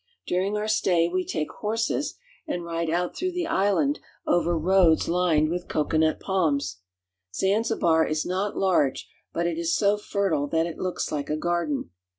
[0.25, 2.15] During our stay we take horses,
[2.47, 6.77] and ride out through Be island over roads lined with cocoanut palms.
[7.35, 11.29] Zanzibar 264 AFRICA is not large, but it is so fertile that it looks like
[11.29, 11.91] a garden.